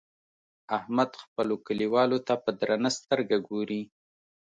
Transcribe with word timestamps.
احمد 0.77 1.11
خپلو 1.23 1.55
کليوالو 1.67 2.17
ته 2.27 2.33
په 2.43 2.49
درنه 2.59 2.89
سترګه 2.97 3.37
ګوري. 3.49 3.81